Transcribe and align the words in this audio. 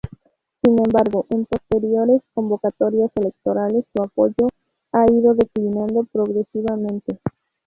Sin 0.63 0.79
embargo, 0.79 1.27
en 1.29 1.45
posteriores 1.45 2.23
convocatorias 2.33 3.11
electorales 3.13 3.85
su 3.95 4.01
apoyo 4.01 4.47
ha 4.93 5.05
ido 5.11 5.35
declinando 5.35 6.05
progresivamente. 6.05 7.19